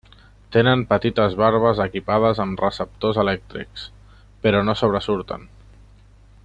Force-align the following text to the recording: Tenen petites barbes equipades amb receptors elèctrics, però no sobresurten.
Tenen 0.53 0.85
petites 0.93 1.35
barbes 1.41 1.81
equipades 1.85 2.41
amb 2.47 2.65
receptors 2.65 3.21
elèctrics, 3.27 3.87
però 4.47 4.67
no 4.71 4.79
sobresurten. 4.81 5.51